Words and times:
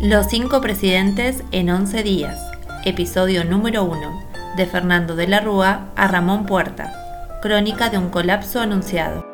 Los 0.00 0.28
cinco 0.28 0.60
presidentes 0.60 1.42
en 1.50 1.70
11 1.70 2.04
días. 2.04 2.38
Episodio 2.84 3.44
número 3.44 3.82
1. 3.82 4.54
De 4.56 4.64
Fernando 4.64 5.16
de 5.16 5.26
la 5.26 5.40
Rúa 5.40 5.88
a 5.96 6.06
Ramón 6.06 6.46
Puerta. 6.46 7.40
Crónica 7.42 7.90
de 7.90 7.98
un 7.98 8.08
colapso 8.08 8.60
anunciado. 8.60 9.26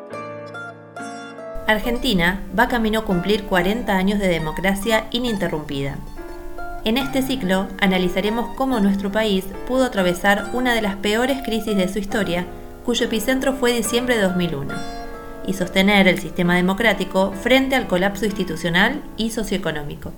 Argentina 1.67 2.41
va 2.57 2.67
camino 2.67 3.01
a 3.01 3.05
cumplir 3.05 3.43
40 3.43 3.95
años 3.95 4.17
de 4.17 4.27
democracia 4.27 5.05
ininterrumpida. 5.11 5.97
En 6.83 6.97
este 6.97 7.21
ciclo 7.21 7.67
analizaremos 7.79 8.55
cómo 8.55 8.79
nuestro 8.79 9.11
país 9.11 9.45
pudo 9.67 9.85
atravesar 9.85 10.49
una 10.53 10.73
de 10.73 10.81
las 10.81 10.95
peores 10.95 11.43
crisis 11.43 11.77
de 11.77 11.89
su 11.89 11.99
historia, 11.99 12.47
cuyo 12.83 13.05
epicentro 13.05 13.53
fue 13.53 13.71
diciembre 13.71 14.15
de 14.15 14.23
2001, 14.23 14.73
y 15.45 15.53
sostener 15.53 16.07
el 16.07 16.17
sistema 16.17 16.55
democrático 16.55 17.33
frente 17.33 17.75
al 17.75 17.85
colapso 17.85 18.25
institucional 18.25 19.03
y 19.15 19.29
socioeconómico. 19.29 20.11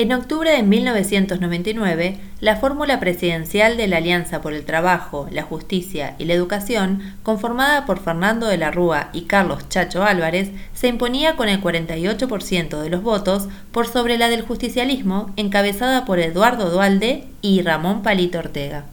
En 0.00 0.14
octubre 0.14 0.50
de 0.50 0.62
1999, 0.62 2.16
la 2.40 2.56
fórmula 2.56 2.98
presidencial 3.00 3.76
de 3.76 3.86
la 3.86 3.98
Alianza 3.98 4.40
por 4.40 4.54
el 4.54 4.64
Trabajo, 4.64 5.28
la 5.30 5.42
Justicia 5.42 6.14
y 6.18 6.24
la 6.24 6.32
Educación, 6.32 7.02
conformada 7.22 7.84
por 7.84 8.00
Fernando 8.00 8.46
de 8.46 8.56
la 8.56 8.70
Rúa 8.70 9.10
y 9.12 9.24
Carlos 9.26 9.68
Chacho 9.68 10.02
Álvarez, 10.02 10.52
se 10.72 10.88
imponía 10.88 11.36
con 11.36 11.50
el 11.50 11.62
48% 11.62 12.80
de 12.80 12.88
los 12.88 13.02
votos 13.02 13.48
por 13.72 13.88
sobre 13.88 14.16
la 14.16 14.30
del 14.30 14.40
justicialismo, 14.40 15.34
encabezada 15.36 16.06
por 16.06 16.18
Eduardo 16.18 16.70
Dualde 16.70 17.26
y 17.42 17.60
Ramón 17.60 18.02
Palito 18.02 18.38
Ortega. 18.38 18.86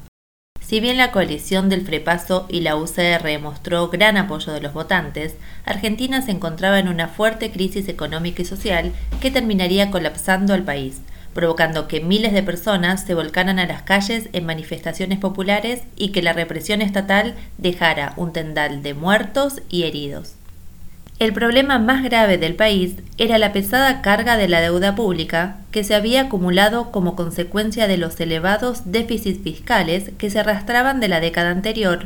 Si 0.68 0.82
bien 0.82 0.98
la 0.98 1.14
coalición 1.14 1.70
del 1.70 1.86
Frepaso 1.86 2.46
y 2.50 2.60
la 2.60 2.76
UCR 2.76 3.40
mostró 3.42 3.88
gran 3.88 4.18
apoyo 4.18 4.52
de 4.52 4.60
los 4.60 4.74
votantes, 4.74 5.36
Argentina 5.64 6.22
se 6.22 6.32
encontraba 6.32 6.78
en 6.78 6.90
una 6.90 7.08
fuerte 7.08 7.52
crisis 7.52 7.88
económica 7.88 8.42
y 8.42 8.46
social 8.46 8.92
que 9.22 9.32
terminaría 9.32 9.90
colapsando 9.92 10.54
al 10.54 10.64
país, 10.64 11.00
provocando 11.34 11.88
que 11.88 12.02
miles 12.02 12.34
de 12.34 12.44
personas 12.44 13.06
se 13.06 13.14
volcaran 13.14 13.60
a 13.60 13.66
las 13.66 13.84
calles 13.84 14.28
en 14.34 14.46
manifestaciones 14.46 15.20
populares 15.20 15.84
y 15.96 16.10
que 16.10 16.22
la 16.22 16.34
represión 16.34 16.82
estatal 16.82 17.36
dejara 17.58 18.12
un 18.18 18.34
tendal 18.34 18.84
de 18.84 18.94
muertos 18.94 19.62
y 19.70 19.84
heridos. 19.84 20.37
El 21.20 21.34
problema 21.34 21.80
más 21.80 22.04
grave 22.04 22.38
del 22.38 22.54
país 22.54 22.94
era 23.18 23.40
la 23.40 23.52
pesada 23.52 24.04
carga 24.04 24.38
de 24.38 24.48
la 24.48 24.62
deuda 24.62 24.94
pública 24.94 25.58
que 25.72 25.84
se 25.84 25.96
había 25.96 26.22
acumulado 26.22 26.92
como 26.92 27.16
consecuencia 27.16 27.88
de 27.88 27.98
los 27.98 28.20
elevados 28.20 28.92
déficits 28.92 29.42
fiscales 29.42 30.12
que 30.20 30.30
se 30.30 30.40
arrastraban 30.40 31.00
de 31.00 31.08
la 31.08 31.20
década 31.20 31.50
anterior, 31.50 32.06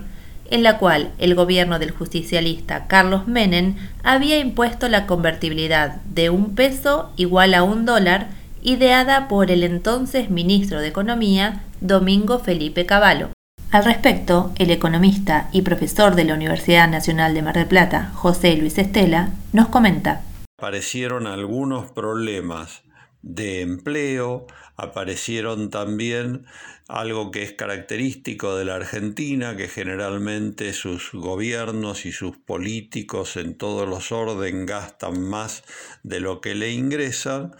en 0.50 0.64
la 0.64 0.78
cual 0.78 1.12
el 1.18 1.36
gobierno 1.36 1.78
del 1.78 1.92
justicialista 1.92 2.88
Carlos 2.88 3.28
Menem 3.28 3.76
había 4.02 4.40
impuesto 4.40 4.88
la 4.88 5.08
convertibilidad 5.08 5.96
de 6.06 6.30
un 6.30 6.56
peso 6.56 7.12
igual 7.18 7.53
a 7.53 7.64
un 7.64 7.86
dólar, 7.86 8.28
ideada 8.64 9.28
por 9.28 9.52
el 9.52 9.64
entonces 9.66 10.30
ministro 10.30 10.80
de 10.80 10.88
Economía 10.88 11.64
Domingo 11.81 12.40
Felipe 12.40 12.86
Cavallo. 12.86 13.31
Al 13.72 13.86
respecto, 13.86 14.52
el 14.58 14.70
economista 14.70 15.50
y 15.54 15.62
profesor 15.62 16.16
de 16.16 16.26
la 16.26 16.34
Universidad 16.34 16.90
Nacional 16.90 17.34
de 17.34 17.42
Mar 17.42 17.56
del 17.56 17.68
Plata, 17.68 18.12
José 18.14 18.58
Luis 18.58 18.78
Estela, 18.78 19.32
nos 19.54 19.70
comenta. 19.70 20.26
Aparecieron 20.60 21.26
algunos 21.26 21.90
problemas 21.90 22.84
de 23.22 23.62
empleo, 23.62 24.46
aparecieron 24.76 25.70
también 25.70 26.46
algo 26.90 27.32
que 27.32 27.44
es 27.44 27.54
característico 27.54 28.58
de 28.58 28.66
la 28.66 28.76
Argentina, 28.76 29.56
que 29.56 29.70
generalmente 29.70 30.74
sus 30.74 31.12
gobiernos 31.14 32.06
y 32.06 32.12
sus 32.12 32.36
políticos 32.36 33.38
en 33.38 33.58
todos 33.58 33.88
los 33.88 34.12
orden 34.12 34.66
gastan 34.66 35.22
más 35.22 35.64
de 36.04 36.20
lo 36.20 36.42
que 36.42 36.56
le 36.56 36.72
ingresan, 36.72 37.56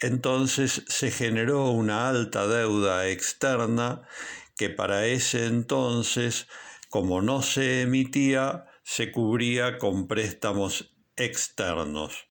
entonces 0.00 0.84
se 0.86 1.10
generó 1.10 1.70
una 1.70 2.08
alta 2.08 2.46
deuda 2.46 3.08
externa 3.08 4.02
que 4.60 4.68
para 4.68 5.06
ese 5.06 5.46
entonces, 5.46 6.46
como 6.90 7.22
no 7.22 7.40
se 7.40 7.80
emitía, 7.80 8.66
se 8.82 9.10
cubría 9.10 9.78
con 9.78 10.06
préstamos 10.06 10.92
externos. 11.16 12.28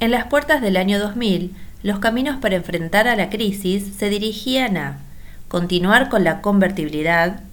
En 0.00 0.10
las 0.10 0.26
puertas 0.26 0.60
del 0.60 0.76
año 0.76 0.98
2000, 0.98 1.54
los 1.84 2.00
caminos 2.00 2.40
para 2.40 2.56
enfrentar 2.56 3.06
a 3.06 3.14
la 3.14 3.30
crisis 3.30 3.84
se 3.96 4.08
dirigían 4.08 4.76
a 4.76 4.98
continuar 5.46 6.08
con 6.08 6.24
la 6.24 6.40
convertibilidad, 6.40 7.44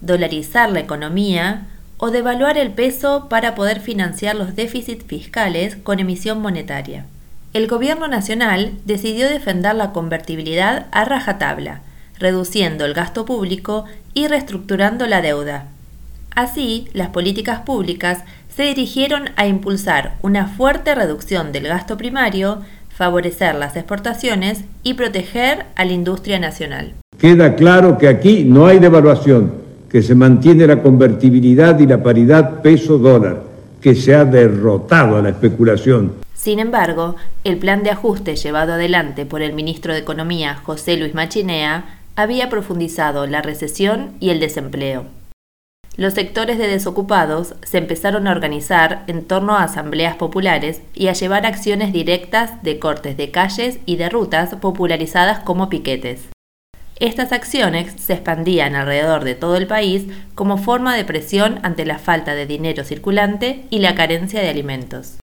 dolarizar 0.00 0.72
la 0.72 0.80
economía 0.80 1.68
o 1.98 2.10
devaluar 2.10 2.58
el 2.58 2.72
peso 2.72 3.28
para 3.28 3.54
poder 3.54 3.78
financiar 3.78 4.34
los 4.34 4.56
déficits 4.56 5.04
fiscales 5.04 5.76
con 5.76 6.00
emisión 6.00 6.42
monetaria. 6.42 7.06
El 7.52 7.68
gobierno 7.68 8.08
nacional 8.08 8.72
decidió 8.84 9.28
defender 9.28 9.76
la 9.76 9.92
convertibilidad 9.92 10.88
a 10.90 11.04
rajatabla, 11.04 11.82
reduciendo 12.18 12.84
el 12.84 12.94
gasto 12.94 13.24
público 13.24 13.84
y 14.14 14.28
reestructurando 14.28 15.06
la 15.06 15.22
deuda. 15.22 15.68
Así, 16.34 16.88
las 16.92 17.08
políticas 17.10 17.60
públicas 17.60 18.24
se 18.54 18.64
dirigieron 18.64 19.30
a 19.36 19.46
impulsar 19.46 20.14
una 20.22 20.46
fuerte 20.46 20.94
reducción 20.94 21.52
del 21.52 21.68
gasto 21.68 21.96
primario, 21.96 22.58
favorecer 22.88 23.54
las 23.54 23.76
exportaciones 23.76 24.64
y 24.82 24.94
proteger 24.94 25.66
a 25.74 25.84
la 25.84 25.92
industria 25.92 26.38
nacional. 26.38 26.92
Queda 27.18 27.54
claro 27.56 27.98
que 27.98 28.08
aquí 28.08 28.44
no 28.44 28.66
hay 28.66 28.78
devaluación, 28.78 29.52
que 29.88 30.02
se 30.02 30.14
mantiene 30.14 30.66
la 30.66 30.82
convertibilidad 30.82 31.78
y 31.78 31.86
la 31.86 32.02
paridad 32.02 32.62
peso-dólar, 32.62 33.42
que 33.80 33.94
se 33.94 34.14
ha 34.14 34.24
derrotado 34.24 35.16
a 35.16 35.22
la 35.22 35.30
especulación. 35.30 36.12
Sin 36.34 36.58
embargo, 36.58 37.16
el 37.42 37.58
plan 37.58 37.82
de 37.82 37.90
ajuste 37.90 38.36
llevado 38.36 38.74
adelante 38.74 39.24
por 39.24 39.40
el 39.40 39.54
ministro 39.54 39.92
de 39.92 40.00
Economía 40.00 40.56
José 40.62 40.96
Luis 40.96 41.14
Machinea 41.14 41.93
había 42.16 42.48
profundizado 42.48 43.26
la 43.26 43.42
recesión 43.42 44.14
y 44.20 44.30
el 44.30 44.40
desempleo. 44.40 45.06
Los 45.96 46.14
sectores 46.14 46.58
de 46.58 46.66
desocupados 46.66 47.54
se 47.62 47.78
empezaron 47.78 48.26
a 48.26 48.32
organizar 48.32 49.04
en 49.06 49.24
torno 49.24 49.54
a 49.54 49.62
asambleas 49.62 50.16
populares 50.16 50.82
y 50.92 51.06
a 51.06 51.12
llevar 51.12 51.46
acciones 51.46 51.92
directas 51.92 52.62
de 52.64 52.80
cortes 52.80 53.16
de 53.16 53.30
calles 53.30 53.78
y 53.86 53.96
de 53.96 54.08
rutas 54.08 54.56
popularizadas 54.56 55.38
como 55.40 55.68
piquetes. 55.68 56.28
Estas 56.98 57.32
acciones 57.32 57.92
se 58.00 58.14
expandían 58.14 58.74
alrededor 58.74 59.24
de 59.24 59.34
todo 59.34 59.56
el 59.56 59.66
país 59.66 60.06
como 60.34 60.58
forma 60.58 60.96
de 60.96 61.04
presión 61.04 61.60
ante 61.62 61.84
la 61.84 61.98
falta 61.98 62.34
de 62.34 62.46
dinero 62.46 62.84
circulante 62.84 63.66
y 63.70 63.78
la 63.78 63.94
carencia 63.94 64.40
de 64.40 64.48
alimentos. 64.48 65.18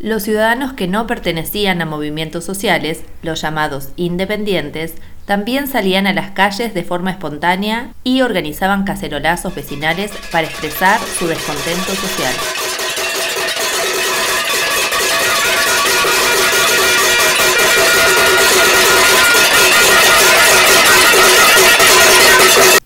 Los 0.00 0.22
ciudadanos 0.22 0.74
que 0.74 0.86
no 0.86 1.08
pertenecían 1.08 1.82
a 1.82 1.84
movimientos 1.84 2.44
sociales, 2.44 3.02
los 3.22 3.42
llamados 3.42 3.88
independientes, 3.96 4.94
también 5.26 5.66
salían 5.66 6.06
a 6.06 6.12
las 6.12 6.30
calles 6.30 6.72
de 6.72 6.84
forma 6.84 7.10
espontánea 7.10 7.94
y 8.04 8.20
organizaban 8.20 8.84
cacerolazos 8.84 9.56
vecinales 9.56 10.12
para 10.30 10.46
expresar 10.46 11.00
su 11.00 11.26
descontento 11.26 11.92
social. 11.96 12.32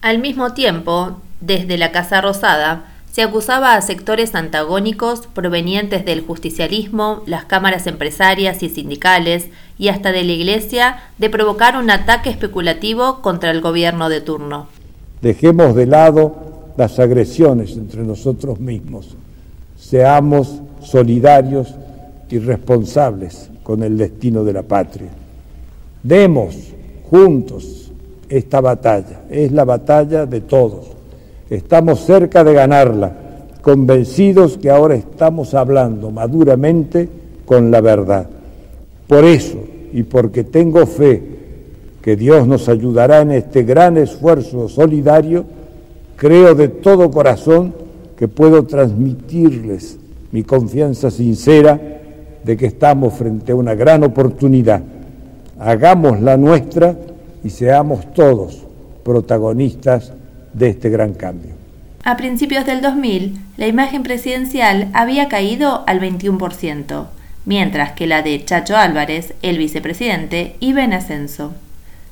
Al 0.00 0.18
mismo 0.18 0.54
tiempo, 0.54 1.20
desde 1.42 1.76
la 1.76 1.92
Casa 1.92 2.22
Rosada, 2.22 2.91
se 3.12 3.20
acusaba 3.20 3.74
a 3.74 3.82
sectores 3.82 4.34
antagónicos 4.34 5.26
provenientes 5.26 6.06
del 6.06 6.22
justicialismo, 6.22 7.22
las 7.26 7.44
cámaras 7.44 7.86
empresarias 7.86 8.62
y 8.62 8.70
sindicales 8.70 9.48
y 9.78 9.88
hasta 9.88 10.12
de 10.12 10.24
la 10.24 10.32
Iglesia 10.32 10.96
de 11.18 11.28
provocar 11.28 11.76
un 11.76 11.90
ataque 11.90 12.30
especulativo 12.30 13.20
contra 13.20 13.50
el 13.50 13.60
gobierno 13.60 14.08
de 14.08 14.22
turno. 14.22 14.66
Dejemos 15.20 15.74
de 15.74 15.86
lado 15.86 16.72
las 16.78 16.98
agresiones 16.98 17.72
entre 17.72 18.02
nosotros 18.02 18.58
mismos. 18.58 19.14
Seamos 19.78 20.62
solidarios 20.80 21.74
y 22.30 22.38
responsables 22.38 23.50
con 23.62 23.82
el 23.82 23.98
destino 23.98 24.42
de 24.42 24.54
la 24.54 24.62
patria. 24.62 25.10
Demos 26.02 26.56
juntos 27.10 27.92
esta 28.30 28.62
batalla. 28.62 29.24
Es 29.28 29.52
la 29.52 29.66
batalla 29.66 30.24
de 30.24 30.40
todos 30.40 31.01
Estamos 31.50 32.00
cerca 32.00 32.44
de 32.44 32.54
ganarla, 32.54 33.12
convencidos 33.60 34.58
que 34.58 34.70
ahora 34.70 34.94
estamos 34.94 35.54
hablando 35.54 36.10
maduramente 36.10 37.08
con 37.44 37.70
la 37.70 37.80
verdad. 37.80 38.26
Por 39.06 39.24
eso, 39.24 39.58
y 39.92 40.02
porque 40.04 40.44
tengo 40.44 40.86
fe 40.86 41.22
que 42.00 42.16
Dios 42.16 42.46
nos 42.46 42.68
ayudará 42.68 43.20
en 43.20 43.32
este 43.32 43.62
gran 43.62 43.96
esfuerzo 43.96 44.68
solidario, 44.68 45.44
creo 46.16 46.54
de 46.54 46.68
todo 46.68 47.10
corazón 47.10 47.74
que 48.16 48.28
puedo 48.28 48.64
transmitirles 48.64 49.98
mi 50.32 50.42
confianza 50.42 51.10
sincera 51.10 51.80
de 52.42 52.56
que 52.56 52.66
estamos 52.66 53.14
frente 53.14 53.52
a 53.52 53.56
una 53.56 53.74
gran 53.74 54.02
oportunidad. 54.02 54.82
Hagámosla 55.58 56.36
nuestra 56.36 56.96
y 57.44 57.50
seamos 57.50 58.12
todos 58.14 58.62
protagonistas 59.04 60.12
de 60.52 60.68
este 60.68 60.90
gran 60.90 61.14
cambio. 61.14 61.52
A 62.04 62.16
principios 62.16 62.66
del 62.66 62.80
2000, 62.80 63.38
la 63.56 63.66
imagen 63.68 64.02
presidencial 64.02 64.88
había 64.92 65.28
caído 65.28 65.84
al 65.86 66.00
21%, 66.00 67.06
mientras 67.44 67.92
que 67.92 68.06
la 68.06 68.22
de 68.22 68.44
Chacho 68.44 68.76
Álvarez, 68.76 69.34
el 69.42 69.58
vicepresidente, 69.58 70.56
iba 70.58 70.82
en 70.82 70.94
ascenso. 70.94 71.54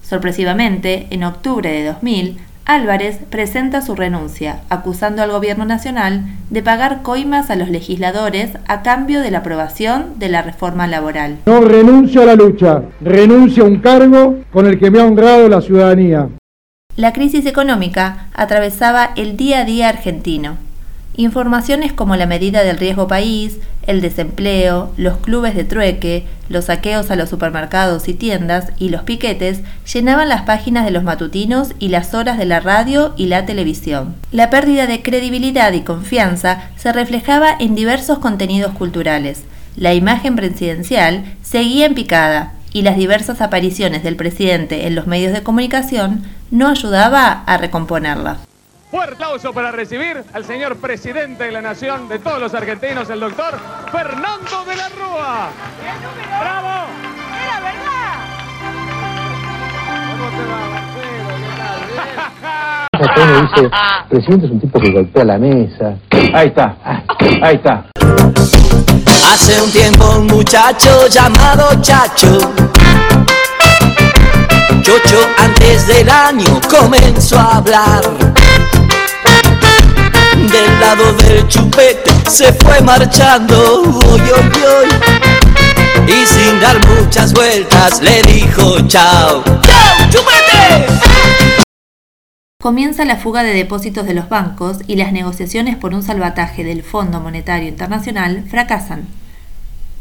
Sorpresivamente, 0.02 1.08
en 1.10 1.24
octubre 1.24 1.70
de 1.72 1.84
2000, 1.84 2.38
Álvarez 2.66 3.18
presenta 3.30 3.80
su 3.80 3.96
renuncia, 3.96 4.60
acusando 4.68 5.22
al 5.22 5.32
Gobierno 5.32 5.64
Nacional 5.64 6.22
de 6.50 6.62
pagar 6.62 7.02
coimas 7.02 7.50
a 7.50 7.56
los 7.56 7.68
legisladores 7.68 8.50
a 8.68 8.82
cambio 8.82 9.22
de 9.22 9.32
la 9.32 9.38
aprobación 9.38 10.18
de 10.18 10.28
la 10.28 10.42
reforma 10.42 10.86
laboral. 10.86 11.38
No 11.46 11.62
renuncio 11.62 12.22
a 12.22 12.26
la 12.26 12.36
lucha, 12.36 12.82
renuncio 13.00 13.64
a 13.64 13.66
un 13.66 13.80
cargo 13.80 14.38
con 14.52 14.66
el 14.66 14.78
que 14.78 14.88
me 14.90 15.00
ha 15.00 15.04
honrado 15.04 15.48
la 15.48 15.60
ciudadanía. 15.60 16.28
La 16.96 17.12
crisis 17.12 17.46
económica 17.46 18.26
atravesaba 18.34 19.10
el 19.16 19.36
día 19.36 19.60
a 19.60 19.64
día 19.64 19.88
argentino. 19.88 20.56
Informaciones 21.16 21.92
como 21.92 22.16
la 22.16 22.26
medida 22.26 22.62
del 22.62 22.78
riesgo 22.78 23.06
país, 23.06 23.58
el 23.86 24.00
desempleo, 24.00 24.92
los 24.96 25.18
clubes 25.18 25.54
de 25.54 25.64
trueque, 25.64 26.26
los 26.48 26.66
saqueos 26.66 27.10
a 27.10 27.16
los 27.16 27.30
supermercados 27.30 28.08
y 28.08 28.14
tiendas 28.14 28.72
y 28.78 28.88
los 28.88 29.02
piquetes 29.02 29.60
llenaban 29.92 30.28
las 30.28 30.42
páginas 30.42 30.84
de 30.84 30.90
los 30.90 31.02
matutinos 31.02 31.74
y 31.78 31.88
las 31.88 32.14
horas 32.14 32.38
de 32.38 32.44
la 32.44 32.60
radio 32.60 33.14
y 33.16 33.26
la 33.26 33.46
televisión. 33.46 34.14
La 34.32 34.50
pérdida 34.50 34.86
de 34.86 35.02
credibilidad 35.02 35.72
y 35.72 35.82
confianza 35.82 36.70
se 36.76 36.92
reflejaba 36.92 37.54
en 37.58 37.74
diversos 37.74 38.18
contenidos 38.18 38.72
culturales. 38.72 39.44
La 39.76 39.94
imagen 39.94 40.36
presidencial 40.36 41.24
seguía 41.42 41.86
en 41.86 41.94
picada 41.94 42.54
y 42.72 42.82
las 42.82 42.96
diversas 42.96 43.40
apariciones 43.40 44.02
del 44.02 44.16
presidente 44.16 44.86
en 44.86 44.94
los 44.94 45.06
medios 45.06 45.32
de 45.32 45.42
comunicación 45.42 46.22
no 46.50 46.68
ayudaba 46.68 47.42
a 47.46 47.56
recomponerla. 47.56 48.38
Fuerte 48.90 49.14
aplauso 49.14 49.52
para 49.52 49.70
recibir 49.70 50.24
al 50.32 50.44
señor 50.44 50.76
presidente 50.78 51.44
de 51.44 51.52
la 51.52 51.62
nación, 51.62 52.08
de 52.08 52.18
todos 52.18 52.40
los 52.40 52.54
argentinos, 52.54 53.08
el 53.08 53.20
doctor 53.20 53.56
Fernando 53.92 54.64
de 54.66 54.76
la 54.76 54.88
Rúa. 54.88 55.50
¡Bravo! 56.40 56.86
¡Era 57.40 57.60
verdad! 57.60 58.16
¿Cómo 60.10 60.30
te 60.30 60.44
va, 60.44 60.60
Marcelo? 60.70 61.10
Acá 62.92 63.22
uno 63.22 63.40
dice, 63.42 63.60
el 63.64 64.08
presidente 64.08 64.46
es 64.46 64.52
un 64.52 64.60
tipo 64.60 64.80
que 64.80 64.90
golpea 64.90 65.24
la 65.24 65.38
mesa. 65.38 65.96
Ahí 66.34 66.48
está, 66.48 66.76
ahí 67.42 67.54
está. 67.54 67.89
Hace 69.30 69.62
un 69.62 69.70
tiempo 69.70 70.16
un 70.18 70.26
muchacho 70.26 71.06
llamado 71.06 71.80
Chacho 71.80 72.36
Chocho 74.82 75.28
antes 75.38 75.86
del 75.86 76.10
año 76.10 76.60
comenzó 76.68 77.38
a 77.38 77.58
hablar 77.58 78.02
Del 80.34 80.80
lado 80.80 81.12
del 81.12 81.46
chupete 81.46 82.10
se 82.28 82.52
fue 82.54 82.80
marchando 82.80 83.82
oy, 83.82 84.20
oy, 84.20 84.62
oy. 84.64 84.88
Y 86.08 86.26
sin 86.26 86.60
dar 86.60 86.84
muchas 86.88 87.32
vueltas 87.32 88.02
le 88.02 88.22
dijo 88.22 88.80
chao 88.88 89.44
¡Chao, 89.62 90.10
chupete! 90.10 91.60
Comienza 92.60 93.06
la 93.06 93.16
fuga 93.16 93.42
de 93.42 93.54
depósitos 93.54 94.04
de 94.04 94.12
los 94.12 94.28
bancos 94.28 94.80
y 94.86 94.96
las 94.96 95.14
negociaciones 95.14 95.76
por 95.76 95.94
un 95.94 96.02
salvataje 96.02 96.62
del 96.62 96.82
Fondo 96.82 97.18
Monetario 97.18 97.66
Internacional 97.66 98.44
fracasan. 98.50 99.06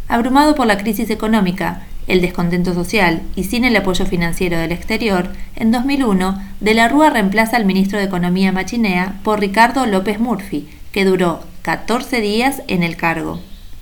Abrumado 0.09 0.55
por 0.55 0.67
la 0.67 0.77
crisis 0.77 1.09
económica, 1.09 1.83
el 2.07 2.19
descontento 2.19 2.73
social 2.73 3.21
y 3.37 3.45
sin 3.45 3.63
el 3.63 3.77
apoyo 3.77 4.05
financiero 4.05 4.57
del 4.57 4.73
exterior, 4.73 5.29
en 5.55 5.71
2001 5.71 6.37
De 6.59 6.73
la 6.73 6.89
Rúa 6.89 7.09
reemplaza 7.09 7.55
al 7.55 7.63
ministro 7.63 7.97
de 7.97 8.03
Economía 8.03 8.51
Machinea 8.51 9.21
por 9.23 9.39
Ricardo 9.39 9.85
López 9.85 10.19
Murphy, 10.19 10.67
que 10.91 11.05
duró 11.05 11.39
14 11.61 12.19
días 12.19 12.61
en 12.67 12.83
el 12.83 12.97
cargo. 12.97 13.39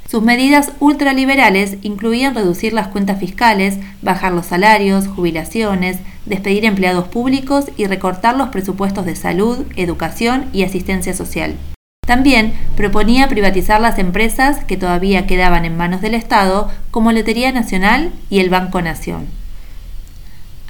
Sus 0.10 0.24
medidas 0.24 0.72
ultraliberales 0.80 1.78
incluían 1.82 2.34
reducir 2.34 2.72
las 2.72 2.88
cuentas 2.88 3.20
fiscales, 3.20 3.78
bajar 4.02 4.32
los 4.32 4.46
salarios, 4.46 5.06
jubilaciones, 5.08 5.98
despedir 6.26 6.64
empleados 6.64 7.10
públicos 7.10 7.66
y 7.76 7.88
recortar 7.88 8.38
los 8.38 8.48
presupuestos 8.50 9.06
de 9.06 9.18
salud, 9.18 9.66
educación 9.76 10.46
y 10.54 10.64
asistencia 10.64 11.14
social. 11.14 11.56
También 12.06 12.54
proponía 12.78 13.28
privatizar 13.28 13.82
las 13.82 14.00
empresas 14.00 14.64
que 14.64 14.78
todavía 14.78 15.28
quedaban 15.28 15.66
en 15.66 15.76
manos 15.76 16.00
del 16.00 16.14
Estado, 16.14 16.72
como 16.90 17.12
Lotería 17.12 17.52
Nacional 17.52 18.14
y 18.30 18.40
el 18.40 18.50
Banco 18.50 18.82
Nación. 18.82 19.28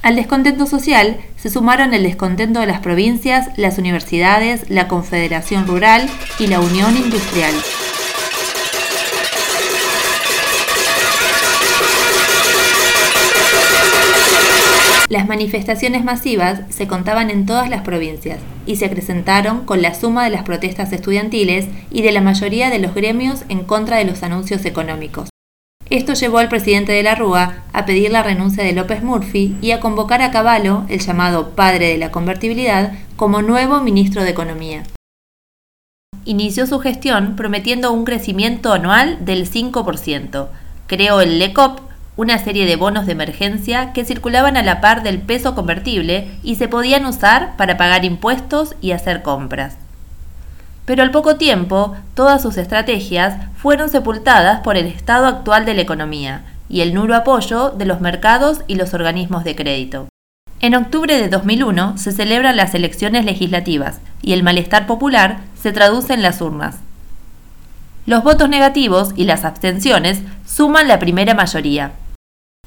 Al 0.02 0.16
descontento 0.16 0.66
social 0.66 1.18
se 1.36 1.48
sumaron 1.48 1.94
el 1.94 2.02
descontento 2.02 2.58
de 2.58 2.66
las 2.66 2.80
provincias, 2.80 3.50
las 3.56 3.78
universidades, 3.78 4.68
la 4.68 4.88
Confederación 4.88 5.68
Rural 5.68 6.08
y 6.40 6.48
la 6.48 6.58
Unión 6.58 6.96
Industrial. 6.96 7.54
Las 15.08 15.26
manifestaciones 15.26 16.04
masivas 16.04 16.60
se 16.68 16.86
contaban 16.86 17.30
en 17.30 17.46
todas 17.46 17.70
las 17.70 17.80
provincias 17.80 18.40
y 18.66 18.76
se 18.76 18.84
acrecentaron 18.84 19.64
con 19.64 19.80
la 19.80 19.94
suma 19.94 20.24
de 20.24 20.30
las 20.30 20.42
protestas 20.42 20.92
estudiantiles 20.92 21.66
y 21.90 22.02
de 22.02 22.12
la 22.12 22.20
mayoría 22.20 22.68
de 22.68 22.78
los 22.78 22.94
gremios 22.94 23.44
en 23.48 23.64
contra 23.64 23.96
de 23.96 24.04
los 24.04 24.22
anuncios 24.22 24.66
económicos. 24.66 25.30
Esto 25.88 26.12
llevó 26.12 26.36
al 26.36 26.50
presidente 26.50 26.92
de 26.92 27.02
la 27.02 27.14
Rúa 27.14 27.62
a 27.72 27.86
pedir 27.86 28.10
la 28.10 28.22
renuncia 28.22 28.62
de 28.62 28.74
López 28.74 29.02
Murphy 29.02 29.56
y 29.62 29.70
a 29.70 29.80
convocar 29.80 30.20
a 30.20 30.30
Caballo, 30.30 30.84
el 30.90 31.00
llamado 31.00 31.52
padre 31.52 31.88
de 31.88 31.96
la 31.96 32.10
convertibilidad, 32.10 32.92
como 33.16 33.40
nuevo 33.40 33.80
ministro 33.80 34.22
de 34.22 34.30
Economía. 34.30 34.82
Inició 36.26 36.66
su 36.66 36.80
gestión 36.80 37.36
prometiendo 37.36 37.90
un 37.90 38.04
crecimiento 38.04 38.74
anual 38.74 39.24
del 39.24 39.50
5%. 39.50 40.48
Creó 40.86 41.22
el 41.22 41.38
LECOP, 41.38 41.87
una 42.18 42.36
serie 42.38 42.66
de 42.66 42.74
bonos 42.74 43.06
de 43.06 43.12
emergencia 43.12 43.92
que 43.92 44.04
circulaban 44.04 44.56
a 44.56 44.64
la 44.64 44.80
par 44.80 45.04
del 45.04 45.20
peso 45.20 45.54
convertible 45.54 46.28
y 46.42 46.56
se 46.56 46.66
podían 46.66 47.06
usar 47.06 47.56
para 47.56 47.76
pagar 47.76 48.04
impuestos 48.04 48.74
y 48.80 48.90
hacer 48.90 49.22
compras. 49.22 49.76
Pero 50.84 51.04
al 51.04 51.12
poco 51.12 51.36
tiempo, 51.36 51.94
todas 52.14 52.42
sus 52.42 52.56
estrategias 52.56 53.36
fueron 53.56 53.88
sepultadas 53.88 54.62
por 54.62 54.76
el 54.76 54.86
estado 54.86 55.28
actual 55.28 55.64
de 55.64 55.74
la 55.74 55.82
economía 55.82 56.42
y 56.68 56.80
el 56.80 56.92
nulo 56.92 57.14
apoyo 57.14 57.70
de 57.70 57.84
los 57.84 58.00
mercados 58.00 58.62
y 58.66 58.74
los 58.74 58.94
organismos 58.94 59.44
de 59.44 59.54
crédito. 59.54 60.08
En 60.58 60.74
octubre 60.74 61.16
de 61.20 61.28
2001 61.28 61.98
se 61.98 62.10
celebran 62.10 62.56
las 62.56 62.74
elecciones 62.74 63.26
legislativas 63.26 64.00
y 64.22 64.32
el 64.32 64.42
malestar 64.42 64.88
popular 64.88 65.38
se 65.54 65.70
traduce 65.70 66.14
en 66.14 66.22
las 66.22 66.40
urnas. 66.40 66.78
Los 68.06 68.24
votos 68.24 68.48
negativos 68.48 69.10
y 69.14 69.22
las 69.22 69.44
abstenciones 69.44 70.22
suman 70.44 70.88
la 70.88 70.98
primera 70.98 71.34
mayoría, 71.34 71.92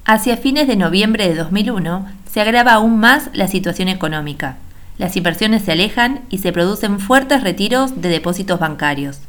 Hacia 0.03 0.35
fines 0.35 0.67
de 0.67 0.75
noviembre 0.75 1.29
de 1.29 1.35
2001 1.35 2.07
se 2.29 2.41
agrava 2.41 2.73
aún 2.73 2.99
más 2.99 3.29
la 3.33 3.47
situación 3.47 3.87
económica. 3.87 4.57
Las 4.97 5.15
inversiones 5.15 5.61
se 5.61 5.73
alejan 5.73 6.21
y 6.29 6.39
se 6.39 6.51
producen 6.51 6.99
fuertes 6.99 7.43
retiros 7.43 8.01
de 8.01 8.09
depósitos 8.09 8.59
bancarios. 8.59 9.19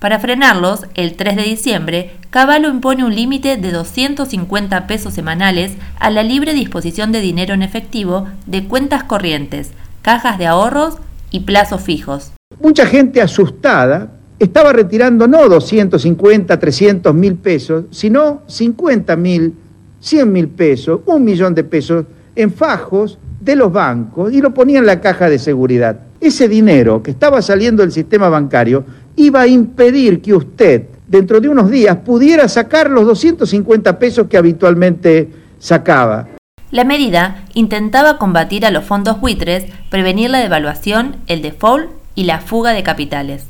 Para 0.00 0.18
frenarlos, 0.18 0.86
el 0.94 1.14
3 1.14 1.36
de 1.36 1.42
diciembre, 1.44 2.16
Caballo 2.30 2.68
impone 2.68 3.04
un 3.04 3.14
límite 3.14 3.56
de 3.56 3.70
250 3.70 4.88
pesos 4.88 5.14
semanales 5.14 5.74
a 6.00 6.10
la 6.10 6.24
libre 6.24 6.52
disposición 6.52 7.12
de 7.12 7.20
dinero 7.20 7.54
en 7.54 7.62
efectivo 7.62 8.26
de 8.46 8.64
cuentas 8.64 9.04
corrientes, 9.04 9.70
cajas 10.02 10.36
de 10.36 10.48
ahorros 10.48 10.96
y 11.30 11.40
plazos 11.40 11.80
fijos. 11.80 12.32
Mucha 12.60 12.86
gente 12.86 13.22
asustada 13.22 14.10
estaba 14.40 14.72
retirando 14.72 15.28
no 15.28 15.48
250, 15.48 16.58
300 16.58 17.14
mil 17.14 17.36
pesos, 17.36 17.84
sino 17.92 18.42
50 18.48 19.14
mil 19.14 19.54
100 20.02 20.32
mil 20.32 20.48
pesos, 20.48 21.00
un 21.06 21.24
millón 21.24 21.54
de 21.54 21.62
pesos 21.62 22.04
en 22.34 22.52
fajos 22.52 23.18
de 23.40 23.56
los 23.56 23.72
bancos 23.72 24.32
y 24.32 24.40
lo 24.40 24.52
ponía 24.52 24.80
en 24.80 24.86
la 24.86 25.00
caja 25.00 25.30
de 25.30 25.38
seguridad. 25.38 26.00
Ese 26.20 26.48
dinero 26.48 27.02
que 27.02 27.12
estaba 27.12 27.40
saliendo 27.40 27.82
del 27.82 27.92
sistema 27.92 28.28
bancario 28.28 28.84
iba 29.16 29.42
a 29.42 29.46
impedir 29.46 30.20
que 30.20 30.34
usted 30.34 30.82
dentro 31.06 31.40
de 31.40 31.48
unos 31.48 31.70
días 31.70 31.98
pudiera 32.04 32.48
sacar 32.48 32.90
los 32.90 33.06
250 33.06 33.98
pesos 33.98 34.26
que 34.26 34.36
habitualmente 34.36 35.30
sacaba. 35.58 36.28
La 36.72 36.84
medida 36.84 37.44
intentaba 37.54 38.18
combatir 38.18 38.66
a 38.66 38.70
los 38.70 38.84
fondos 38.84 39.20
buitres, 39.20 39.66
prevenir 39.90 40.30
la 40.30 40.38
devaluación, 40.38 41.16
el 41.26 41.42
default 41.42 41.90
y 42.14 42.24
la 42.24 42.40
fuga 42.40 42.72
de 42.72 42.82
capitales. 42.82 43.44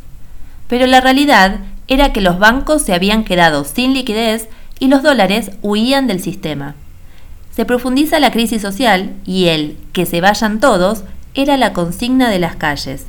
Pero 0.69 0.87
la 0.87 1.01
realidad 1.01 1.61
era 1.89 2.13
que 2.13 2.21
los 2.21 2.39
bancos 2.39 2.83
se 2.83 2.95
habían 2.95 3.25
quedado 3.25 3.65
sin 3.65 3.95
liquidez 3.95 4.49
y 4.83 4.89
los 4.89 5.05
dólares 5.05 5.53
huían 5.63 6.09
del 6.09 6.21
sistema. 6.21 6.75
Se 7.55 7.65
profundiza 7.65 8.19
la 8.19 8.33
crisis 8.33 8.63
social 8.63 9.13
y 9.25 9.47
el 9.47 9.77
que 9.93 10.07
se 10.07 10.21
vayan 10.21 10.59
todos 10.59 11.05
era 11.35 11.57
la 11.57 11.73
consigna 11.73 12.29
de 12.29 12.41
las 12.41 12.57
calles. 12.57 13.07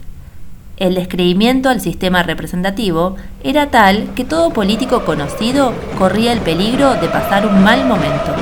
El 0.77 0.93
descreimiento 0.93 1.69
al 1.69 1.81
sistema 1.81 2.21
representativo 2.21 3.15
era 3.43 3.71
tal 3.71 4.13
que 4.13 4.23
todo 4.23 4.51
político 4.51 5.03
conocido 5.03 5.73
corría 5.97 6.31
el 6.31 6.41
peligro 6.41 6.93
de 6.93 7.07
pasar 7.07 7.47
un 7.47 7.63
mal 7.63 7.87
momento. 7.87 8.35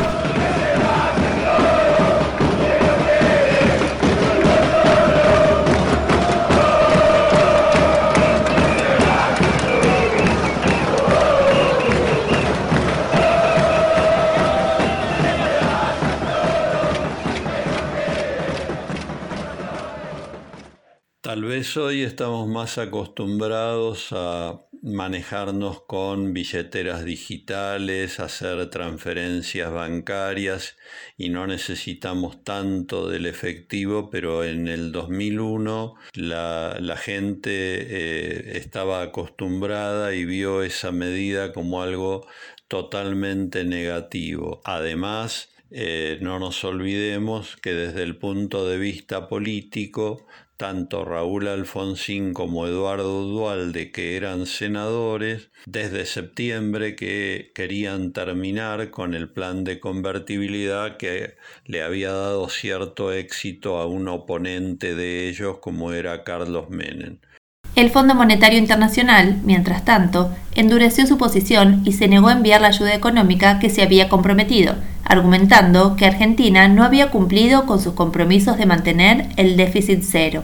Vez 21.61 21.77
hoy 21.77 22.01
estamos 22.01 22.47
más 22.47 22.79
acostumbrados 22.79 24.07
a 24.13 24.61
manejarnos 24.81 25.83
con 25.83 26.33
billeteras 26.33 27.05
digitales, 27.05 28.19
hacer 28.19 28.67
transferencias 28.71 29.71
bancarias 29.71 30.75
y 31.17 31.29
no 31.29 31.45
necesitamos 31.45 32.43
tanto 32.43 33.07
del 33.07 33.27
efectivo, 33.27 34.09
pero 34.09 34.43
en 34.43 34.67
el 34.67 34.91
2001 34.91 35.93
la, 36.15 36.77
la 36.79 36.97
gente 36.97 37.51
eh, 37.51 38.57
estaba 38.57 39.03
acostumbrada 39.03 40.15
y 40.15 40.25
vio 40.25 40.63
esa 40.63 40.91
medida 40.91 41.53
como 41.53 41.83
algo 41.83 42.25
totalmente 42.67 43.65
negativo. 43.65 44.61
Además, 44.65 45.51
eh, 45.69 46.17
no 46.21 46.37
nos 46.37 46.63
olvidemos 46.63 47.55
que 47.57 47.73
desde 47.73 48.01
el 48.01 48.17
punto 48.17 48.67
de 48.67 48.77
vista 48.77 49.29
político, 49.29 50.25
tanto 50.61 51.03
Raúl 51.03 51.47
Alfonsín 51.47 52.35
como 52.35 52.67
Eduardo 52.67 53.23
Dualde, 53.23 53.91
que 53.91 54.15
eran 54.15 54.45
senadores, 54.45 55.49
desde 55.65 56.05
septiembre 56.05 56.95
que 56.95 57.51
querían 57.55 58.13
terminar 58.13 58.91
con 58.91 59.15
el 59.15 59.27
plan 59.27 59.63
de 59.63 59.79
convertibilidad 59.79 60.97
que 60.97 61.33
le 61.65 61.81
había 61.81 62.11
dado 62.11 62.47
cierto 62.47 63.11
éxito 63.11 63.79
a 63.79 63.87
un 63.87 64.07
oponente 64.07 64.93
de 64.93 65.29
ellos 65.29 65.57
como 65.57 65.93
era 65.93 66.23
Carlos 66.23 66.69
Menem. 66.69 67.17
El 67.75 67.89
Fondo 67.89 68.13
Monetario 68.13 68.59
Internacional, 68.59 69.39
mientras 69.43 69.83
tanto, 69.83 70.31
endureció 70.53 71.07
su 71.07 71.17
posición 71.17 71.81
y 71.85 71.93
se 71.93 72.07
negó 72.07 72.27
a 72.27 72.33
enviar 72.33 72.61
la 72.61 72.67
ayuda 72.67 72.93
económica 72.93 73.57
que 73.57 73.71
se 73.71 73.81
había 73.81 74.09
comprometido, 74.09 74.75
argumentando 75.05 75.95
que 75.95 76.05
Argentina 76.05 76.67
no 76.67 76.83
había 76.83 77.09
cumplido 77.09 77.65
con 77.65 77.81
sus 77.81 77.95
compromisos 77.95 78.59
de 78.59 78.67
mantener 78.67 79.29
el 79.37 79.57
déficit 79.57 80.03
cero. 80.03 80.43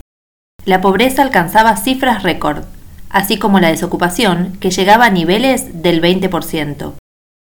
La 0.67 0.81
pobreza 0.81 1.21
alcanzaba 1.21 1.77
cifras 1.77 2.23
récord, 2.23 2.65
así 3.09 3.37
como 3.39 3.61
la 3.61 3.69
desocupación, 3.69 4.57
que 4.59 4.69
llegaba 4.69 5.05
a 5.05 5.09
niveles 5.09 5.81
del 5.81 6.01
20%. 6.01 6.95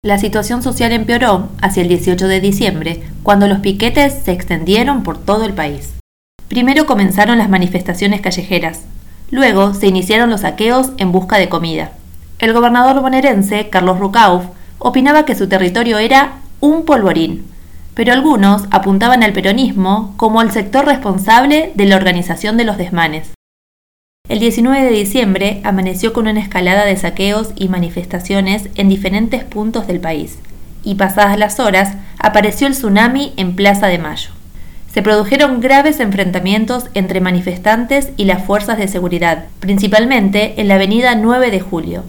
La 0.04 0.18
situación 0.18 0.64
social 0.64 0.92
empeoró 0.92 1.50
hacia 1.62 1.84
el 1.84 1.90
18 1.90 2.28
de 2.28 2.42
diciembre, 2.42 3.04
cuando 3.22 3.48
los 3.48 3.60
piquetes 3.60 4.16
se 4.26 4.32
extendieron 4.32 5.04
por 5.04 5.20
todo 5.20 5.46
el 5.46 5.54
país. 5.54 5.94
Primero 6.48 6.88
comenzaron 6.88 7.38
las 7.38 7.50
manifestaciones 7.50 8.20
callejeras, 8.20 8.82
luego 9.30 9.76
se 9.76 9.86
iniciaron 9.86 10.32
los 10.32 10.42
saqueos 10.42 10.90
en 10.98 11.12
busca 11.12 11.38
de 11.38 11.50
comida. 11.50 11.92
El 12.40 12.52
gobernador 12.54 13.00
bonaerense, 13.00 13.70
Carlos 13.70 14.00
Rucauf, 14.00 14.46
opinaba 14.80 15.24
que 15.24 15.36
su 15.36 15.48
territorio 15.48 16.00
era 16.00 16.40
un 16.62 16.84
polvorín, 16.84 17.46
pero 17.96 18.14
algunos 18.14 18.64
apuntaban 18.72 19.24
al 19.24 19.34
peronismo 19.34 20.14
como 20.18 20.42
el 20.42 20.52
sector 20.52 20.86
responsable 20.86 21.72
de 21.76 21.86
la 21.86 21.96
organización 21.96 22.58
de 22.58 22.64
los 22.64 22.78
desmanes. 22.78 23.32
El 24.30 24.40
19 24.40 24.84
de 24.84 24.92
diciembre 24.92 25.62
amaneció 25.64 26.14
con 26.14 26.28
una 26.28 26.40
escalada 26.40 26.86
de 26.86 26.96
saqueos 26.96 27.52
y 27.56 27.68
manifestaciones 27.68 28.70
en 28.76 28.90
diferentes 28.90 29.44
puntos 29.44 29.86
del 29.86 30.00
país, 30.00 30.40
y 30.84 30.96
pasadas 30.96 31.38
las 31.38 31.60
horas 31.60 31.96
apareció 32.20 32.68
el 32.68 32.74
tsunami 32.74 33.34
en 33.38 33.56
Plaza 33.56 33.88
de 33.88 33.98
Mayo. 33.98 34.30
Se 34.94 35.02
produjeron 35.02 35.60
graves 35.60 36.00
enfrentamientos 36.00 36.86
entre 36.94 37.20
manifestantes 37.20 38.12
y 38.16 38.26
las 38.26 38.46
fuerzas 38.46 38.78
de 38.78 38.88
seguridad, 38.88 39.46
principalmente 39.60 40.62
en 40.62 40.68
la 40.68 40.76
avenida 40.76 41.16
9 41.16 41.52
de 41.52 41.60
Julio, 41.60 42.04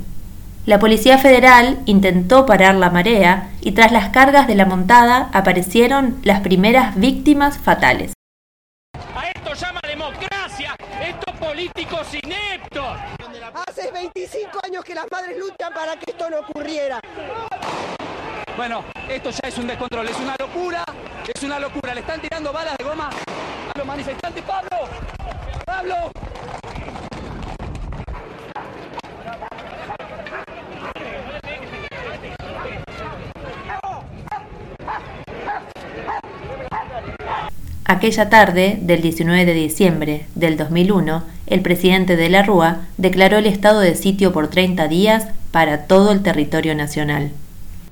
la 0.67 0.79
Policía 0.79 1.19
Federal 1.19 1.79
intentó 1.85 2.47
parar 2.47 2.75
la 2.77 2.89
marea 2.89 3.51
y 3.61 3.73
tras 3.73 3.93
las 3.93 4.09
cargas 4.09 4.47
de 4.47 4.55
la 4.55 4.65
montada 4.65 5.29
aparecieron 5.35 6.19
las 6.23 6.41
primeras 6.41 6.99
víctimas 6.99 7.59
fatales. 7.59 8.15
A 9.15 9.29
esto 9.29 9.53
llama 9.55 9.81
democracia, 9.87 10.75
estos 11.03 11.35
políticos 11.37 12.07
ineptos. 12.15 12.97
Hace 13.69 13.93
25 13.93 14.61
años 14.65 14.85
que 14.85 14.95
las 14.95 15.05
madres 15.11 15.37
luchan 15.39 15.73
para 15.75 15.97
que 15.97 16.11
esto 16.11 16.31
no 16.31 16.39
ocurriera. 16.39 16.99
Bueno, 18.57 18.85
esto 19.09 19.31
ya 19.31 19.49
es 19.49 19.59
un 19.59 19.67
descontrol, 19.67 20.09
es 20.09 20.19
una 20.19 20.35
locura, 20.39 20.85
es 21.33 21.43
una 21.43 21.59
locura. 21.59 21.95
Le 21.95 22.01
están 22.01 22.21
tirando 22.21 22.53
balas 22.53 22.77
de 22.79 22.85
goma 22.85 23.11
a 23.11 23.79
los 23.79 23.87
manifestantes. 23.87 24.43
Pablo, 24.45 24.89
Pablo. 25.67 26.11
Aquella 37.87 38.31
tarde 38.31 38.79
del 38.81 39.03
19 39.03 39.45
de 39.45 39.53
diciembre 39.53 40.25
del 40.35 40.57
2001, 40.57 41.23
el 41.47 41.61
presidente 41.61 42.17
de 42.17 42.31
la 42.31 42.43
Rúa 42.43 42.87
declaró 42.97 43.37
el 43.37 43.45
estado 43.45 43.81
de 43.81 43.95
sitio 43.95 44.33
por 44.33 44.49
30 44.49 44.89
días 44.89 45.27
para 45.51 45.83
todo 45.83 46.11
el 46.13 46.23
territorio 46.23 46.75
nacional. 46.75 47.31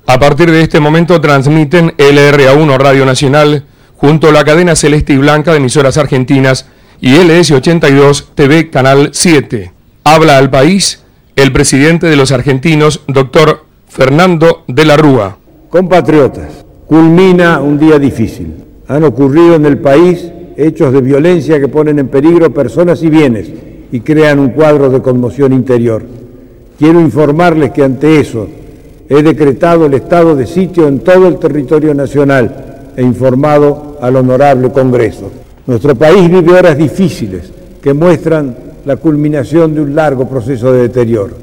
A 0.07 0.17
partir 0.17 0.49
de 0.49 0.63
este 0.63 0.79
momento 0.79 1.21
transmiten 1.21 1.91
LRA1 1.97 2.77
Radio 2.77 3.05
Nacional 3.05 3.65
junto 3.95 4.29
a 4.29 4.31
la 4.31 4.43
cadena 4.43 4.75
Celeste 4.75 5.13
y 5.13 5.17
Blanca 5.17 5.51
de 5.51 5.57
emisoras 5.57 5.97
argentinas 5.97 6.65
y 6.99 7.13
LS82 7.13 8.29
TV 8.33 8.71
Canal 8.71 9.11
7. 9.13 9.71
Habla 10.05 10.39
al 10.39 10.49
país 10.49 11.03
el 11.35 11.51
presidente 11.51 12.07
de 12.07 12.15
los 12.15 12.31
argentinos, 12.31 13.01
doctor 13.07 13.67
Fernando 13.87 14.63
de 14.67 14.85
la 14.85 14.97
Rúa. 14.97 15.37
Compatriotas, 15.69 16.65
culmina 16.87 17.59
un 17.59 17.77
día 17.77 17.99
difícil 17.99 18.62
han 18.87 19.03
ocurrido 19.03 19.55
en 19.55 19.65
el 19.65 19.77
país 19.77 20.29
hechos 20.57 20.93
de 20.93 21.01
violencia 21.01 21.59
que 21.59 21.67
ponen 21.67 21.99
en 21.99 22.07
peligro 22.07 22.53
personas 22.53 23.01
y 23.03 23.09
bienes 23.09 23.49
y 23.91 23.99
crean 24.01 24.39
un 24.39 24.49
cuadro 24.49 24.89
de 24.89 25.01
conmoción 25.01 25.53
interior. 25.53 26.03
Quiero 26.77 26.99
informarles 26.99 27.71
que 27.71 27.83
ante 27.83 28.19
eso 28.19 28.47
he 29.07 29.21
decretado 29.21 29.85
el 29.85 29.93
estado 29.93 30.35
de 30.35 30.47
sitio 30.47 30.87
en 30.87 30.99
todo 30.99 31.27
el 31.27 31.37
territorio 31.37 31.93
nacional 31.93 32.91
e 32.95 33.03
informado 33.03 33.97
al 34.01 34.15
honorable 34.15 34.71
Congreso. 34.71 35.31
Nuestro 35.65 35.95
país 35.95 36.29
vive 36.29 36.53
horas 36.53 36.77
difíciles 36.77 37.51
que 37.81 37.93
muestran 37.93 38.55
la 38.85 38.97
culminación 38.97 39.73
de 39.73 39.81
un 39.81 39.95
largo 39.95 40.27
proceso 40.27 40.73
de 40.73 40.83
deterioro. 40.83 41.35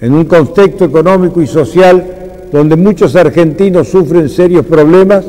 En 0.00 0.14
un 0.14 0.24
contexto 0.24 0.84
económico 0.84 1.42
y 1.42 1.46
social 1.46 2.04
donde 2.50 2.76
muchos 2.76 3.14
argentinos 3.16 3.88
sufren 3.88 4.28
serios 4.28 4.64
problemas, 4.66 5.24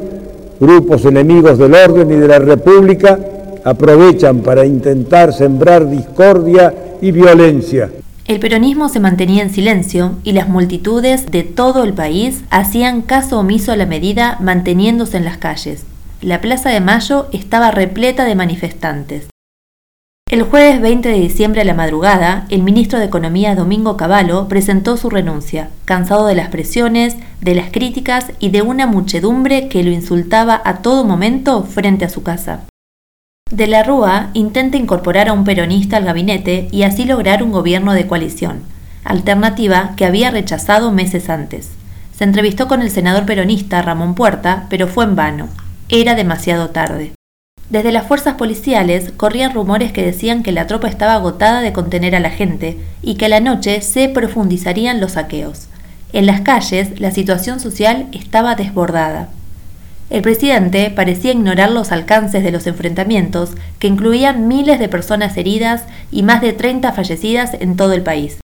grupos 0.61 1.03
enemigos 1.05 1.57
del 1.57 1.73
orden 1.73 2.11
y 2.11 2.15
de 2.15 2.27
la 2.27 2.39
República 2.39 3.19
aprovechan 3.65 4.41
para 4.41 4.65
intentar 4.65 5.33
sembrar 5.33 5.89
discordia 5.89 6.73
y 7.01 7.11
violencia. 7.11 7.89
El 8.27 8.39
peronismo 8.39 8.87
se 8.87 8.99
mantenía 8.99 9.41
en 9.41 9.49
silencio 9.49 10.13
y 10.23 10.33
las 10.33 10.47
multitudes 10.47 11.25
de 11.31 11.43
todo 11.43 11.83
el 11.83 11.93
país 11.93 12.43
hacían 12.51 13.01
caso 13.01 13.39
omiso 13.39 13.71
a 13.71 13.75
la 13.75 13.87
medida 13.87 14.37
manteniéndose 14.39 15.17
en 15.17 15.25
las 15.25 15.37
calles. 15.37 15.83
La 16.21 16.39
Plaza 16.39 16.69
de 16.69 16.79
Mayo 16.79 17.27
estaba 17.33 17.71
repleta 17.71 18.25
de 18.25 18.35
manifestantes. 18.35 19.30
El 20.31 20.43
jueves 20.43 20.79
20 20.79 21.09
de 21.09 21.19
diciembre 21.19 21.59
a 21.59 21.65
la 21.65 21.73
madrugada, 21.73 22.45
el 22.47 22.63
ministro 22.63 22.97
de 22.97 23.03
Economía 23.03 23.53
Domingo 23.53 23.97
Cavallo 23.97 24.47
presentó 24.47 24.95
su 24.95 25.09
renuncia, 25.09 25.71
cansado 25.83 26.25
de 26.25 26.35
las 26.35 26.47
presiones, 26.47 27.17
de 27.41 27.53
las 27.53 27.69
críticas 27.69 28.31
y 28.39 28.49
de 28.49 28.61
una 28.61 28.87
muchedumbre 28.87 29.67
que 29.67 29.83
lo 29.83 29.91
insultaba 29.91 30.61
a 30.63 30.77
todo 30.77 31.03
momento 31.03 31.63
frente 31.65 32.05
a 32.05 32.09
su 32.09 32.23
casa. 32.23 32.61
De 33.51 33.67
la 33.67 33.83
Rúa 33.83 34.29
intenta 34.31 34.77
incorporar 34.77 35.27
a 35.27 35.33
un 35.33 35.43
peronista 35.43 35.97
al 35.97 36.05
gabinete 36.05 36.69
y 36.71 36.83
así 36.83 37.03
lograr 37.03 37.43
un 37.43 37.51
gobierno 37.51 37.91
de 37.91 38.07
coalición, 38.07 38.61
alternativa 39.03 39.95
que 39.97 40.05
había 40.05 40.31
rechazado 40.31 40.93
meses 40.93 41.29
antes. 41.29 41.71
Se 42.17 42.23
entrevistó 42.23 42.69
con 42.69 42.81
el 42.81 42.89
senador 42.89 43.25
peronista 43.25 43.81
Ramón 43.81 44.15
Puerta, 44.15 44.67
pero 44.69 44.87
fue 44.87 45.03
en 45.03 45.17
vano. 45.17 45.49
Era 45.89 46.15
demasiado 46.15 46.69
tarde. 46.69 47.11
Desde 47.71 47.93
las 47.93 48.05
fuerzas 48.05 48.33
policiales 48.35 49.13
corrían 49.15 49.53
rumores 49.53 49.93
que 49.93 50.03
decían 50.03 50.43
que 50.43 50.51
la 50.51 50.67
tropa 50.67 50.89
estaba 50.89 51.13
agotada 51.13 51.61
de 51.61 51.71
contener 51.71 52.15
a 52.15 52.19
la 52.19 52.29
gente 52.29 52.77
y 53.01 53.15
que 53.15 53.27
a 53.27 53.29
la 53.29 53.39
noche 53.39 53.79
se 53.79 54.09
profundizarían 54.09 54.99
los 54.99 55.13
saqueos. 55.13 55.67
En 56.11 56.25
las 56.25 56.41
calles 56.41 56.99
la 56.99 57.11
situación 57.11 57.61
social 57.61 58.09
estaba 58.11 58.55
desbordada. 58.55 59.29
El 60.09 60.21
presidente 60.21 60.91
parecía 60.93 61.31
ignorar 61.31 61.71
los 61.71 61.93
alcances 61.93 62.43
de 62.43 62.51
los 62.51 62.67
enfrentamientos, 62.67 63.51
que 63.79 63.87
incluían 63.87 64.49
miles 64.49 64.77
de 64.77 64.89
personas 64.89 65.37
heridas 65.37 65.85
y 66.11 66.23
más 66.23 66.41
de 66.41 66.51
30 66.51 66.91
fallecidas 66.91 67.53
en 67.53 67.77
todo 67.77 67.93
el 67.93 68.01
país. 68.01 68.41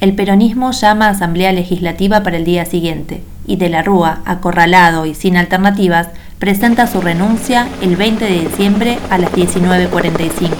El 0.00 0.16
peronismo 0.16 0.72
llama 0.72 1.06
a 1.06 1.10
asamblea 1.10 1.52
legislativa 1.52 2.24
para 2.24 2.36
el 2.36 2.44
día 2.44 2.64
siguiente, 2.64 3.22
y 3.46 3.56
de 3.56 3.68
la 3.68 3.82
Rúa, 3.82 4.22
acorralado 4.24 5.06
y 5.06 5.14
sin 5.14 5.36
alternativas, 5.36 6.08
presenta 6.38 6.86
su 6.86 7.00
renuncia 7.00 7.68
el 7.80 7.96
20 7.96 8.24
de 8.24 8.40
diciembre 8.40 8.98
a 9.10 9.18
las 9.18 9.32
19.45. 9.32 10.50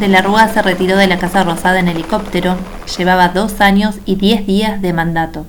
De 0.00 0.08
la 0.08 0.22
Rúa 0.22 0.48
se 0.48 0.62
retiró 0.62 0.96
de 0.96 1.06
la 1.06 1.18
Casa 1.18 1.44
Rosada 1.44 1.78
en 1.78 1.88
helicóptero, 1.88 2.56
llevaba 2.96 3.28
dos 3.28 3.60
años 3.60 3.96
y 4.06 4.16
diez 4.16 4.46
días 4.46 4.80
de 4.80 4.94
mandato. 4.94 5.44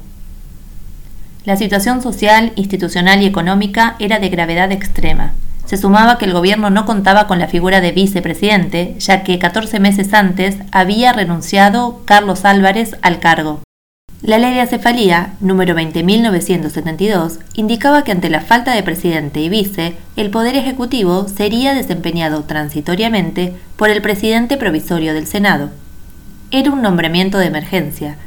La 1.46 1.56
situación 1.56 2.02
social, 2.02 2.52
institucional 2.56 3.22
y 3.22 3.26
económica 3.26 3.96
era 3.98 4.20
de 4.20 4.30
gravedad 4.30 4.72
extrema. 4.72 5.32
Se 5.72 5.78
sumaba 5.78 6.18
que 6.18 6.26
el 6.26 6.34
gobierno 6.34 6.70
no 6.70 6.86
contaba 6.86 7.28
con 7.28 7.40
la 7.40 7.48
figura 7.48 7.80
de 7.80 7.94
vicepresidente, 7.94 8.96
ya 9.00 9.24
que 9.24 9.40
14 9.40 9.80
meses 9.80 10.14
antes 10.14 10.58
había 10.74 11.14
renunciado 11.14 12.02
Carlos 12.04 12.44
Álvarez 12.44 12.98
al 13.02 13.22
cargo. 13.22 13.62
La 14.22 14.38
ley 14.38 14.54
de 14.54 14.60
acefalía, 14.60 15.32
número 15.40 15.74
20.972, 15.74 17.40
indicaba 17.54 18.04
que 18.04 18.12
ante 18.12 18.30
la 18.30 18.42
falta 18.42 18.74
de 18.74 18.84
presidente 18.84 19.40
y 19.40 19.48
vice, 19.48 19.96
el 20.18 20.30
Poder 20.30 20.58
Ejecutivo 20.58 21.30
sería 21.30 21.74
desempeñado 21.74 22.44
transitoriamente 22.44 23.56
por 23.78 23.90
el 23.90 24.02
presidente 24.02 24.58
provisorio 24.58 25.14
del 25.14 25.26
Senado. 25.26 25.70
Era 26.52 26.70
un 26.72 26.82
nombramiento 26.82 27.38
de 27.38 27.46
emergencia. 27.46 28.18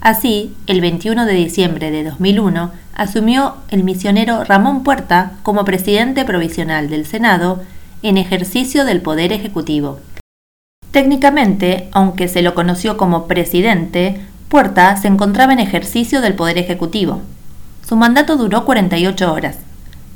Así, 0.00 0.54
el 0.66 0.80
21 0.80 1.26
de 1.26 1.34
diciembre 1.34 1.90
de 1.90 2.04
2001, 2.04 2.70
asumió 2.94 3.56
el 3.70 3.82
misionero 3.82 4.44
Ramón 4.44 4.84
Puerta 4.84 5.32
como 5.42 5.64
presidente 5.64 6.24
provisional 6.24 6.88
del 6.88 7.04
Senado 7.04 7.62
en 8.02 8.16
ejercicio 8.16 8.84
del 8.84 9.00
Poder 9.00 9.32
Ejecutivo. 9.32 9.98
Técnicamente, 10.92 11.88
aunque 11.92 12.28
se 12.28 12.42
lo 12.42 12.54
conoció 12.54 12.96
como 12.96 13.26
presidente, 13.26 14.20
Puerta 14.48 14.96
se 14.96 15.08
encontraba 15.08 15.52
en 15.52 15.58
ejercicio 15.58 16.20
del 16.20 16.34
Poder 16.34 16.58
Ejecutivo. 16.58 17.20
Su 17.86 17.96
mandato 17.96 18.36
duró 18.36 18.64
48 18.64 19.32
horas. 19.32 19.58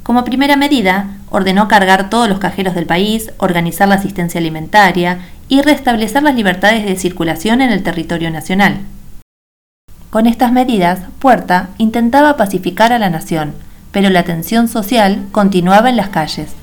Como 0.03 0.25
primera 0.25 0.57
medida, 0.57 1.19
ordenó 1.31 1.69
cargar 1.69 2.09
todos 2.09 2.29
los 2.29 2.39
cajeros 2.39 2.75
del 2.75 2.87
país, 2.87 3.33
organizar 3.39 3.89
la 3.89 3.97
asistencia 3.97 4.41
alimentaria 4.41 5.21
y 5.49 5.61
restablecer 5.61 6.23
las 6.23 6.35
libertades 6.35 6.85
de 6.85 6.97
circulación 6.97 7.61
en 7.61 7.71
el 7.71 7.83
territorio 7.83 8.31
nacional. 8.31 8.81
Con 10.13 10.27
estas 10.27 10.53
medidas, 10.53 10.99
Puerta 11.21 11.71
intentaba 11.79 12.37
pacificar 12.37 12.93
a 12.93 12.99
la 12.99 13.09
nación, 13.09 13.55
pero 13.93 14.11
la 14.11 14.25
tensión 14.25 14.69
social 14.69 15.25
continuaba 15.33 15.89
en 15.89 15.97
las 15.97 16.11
calles. 16.11 16.55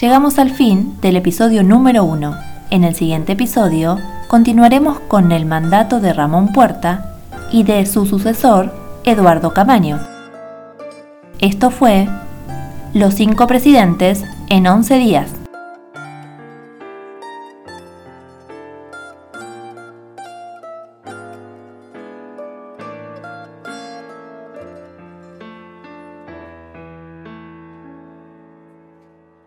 Llegamos 0.00 0.38
al 0.38 0.50
fin 0.50 0.98
del 1.00 1.16
episodio 1.16 1.62
número 1.62 2.04
1. 2.04 2.36
En 2.68 2.84
el 2.84 2.94
siguiente 2.94 3.32
episodio 3.32 3.98
continuaremos 4.28 5.00
con 5.00 5.32
el 5.32 5.46
mandato 5.46 6.00
de 6.00 6.12
Ramón 6.12 6.52
Puerta 6.52 7.16
y 7.50 7.62
de 7.62 7.86
su 7.86 8.04
sucesor, 8.04 8.74
Eduardo 9.04 9.54
Camaño. 9.54 9.98
Esto 11.38 11.70
fue 11.70 12.06
Los 12.92 13.14
cinco 13.14 13.46
presidentes 13.46 14.22
en 14.50 14.66
11 14.66 14.98
días. 14.98 15.35